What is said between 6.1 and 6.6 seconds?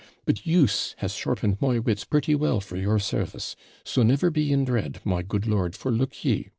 ye!'